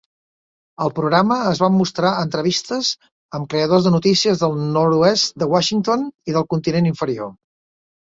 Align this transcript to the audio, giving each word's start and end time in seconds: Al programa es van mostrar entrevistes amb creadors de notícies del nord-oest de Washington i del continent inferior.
Al 0.83 0.91
programa 0.99 1.35
es 1.49 1.59
van 1.63 1.73
mostrar 1.81 2.13
entrevistes 2.21 2.89
amb 3.39 3.45
creadors 3.51 3.85
de 3.89 3.91
notícies 3.95 4.41
del 4.45 4.57
nord-oest 4.79 5.37
de 5.43 5.49
Washington 5.53 6.09
i 6.33 6.37
del 6.39 6.47
continent 6.55 6.91
inferior. 6.95 7.31